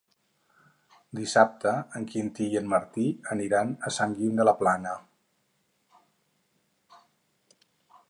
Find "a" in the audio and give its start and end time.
3.91-3.95